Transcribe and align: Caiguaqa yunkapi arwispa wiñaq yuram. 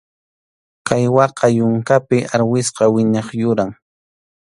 Caiguaqa 0.87 1.45
yunkapi 1.57 2.17
arwispa 2.33 2.83
wiñaq 2.93 3.27
yuram. 3.41 3.71